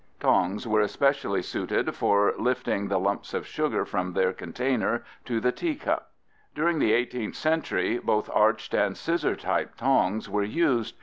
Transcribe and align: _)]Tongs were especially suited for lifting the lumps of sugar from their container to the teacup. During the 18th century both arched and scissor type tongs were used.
_)]Tongs 0.19 0.65
were 0.67 0.81
especially 0.81 1.43
suited 1.43 1.93
for 1.95 2.33
lifting 2.39 2.87
the 2.87 2.97
lumps 2.97 3.35
of 3.35 3.45
sugar 3.45 3.85
from 3.85 4.13
their 4.13 4.33
container 4.33 5.03
to 5.25 5.39
the 5.39 5.51
teacup. 5.51 6.09
During 6.55 6.79
the 6.79 6.91
18th 6.91 7.35
century 7.35 7.99
both 7.99 8.27
arched 8.33 8.73
and 8.73 8.97
scissor 8.97 9.35
type 9.35 9.75
tongs 9.75 10.27
were 10.27 10.41
used. 10.41 10.95